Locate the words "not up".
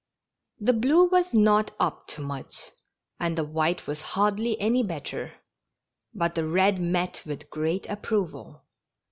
1.31-2.07